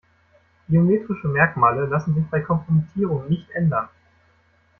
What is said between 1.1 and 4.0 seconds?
Merkmale lassen sich bei Kompromittierung nicht ändern.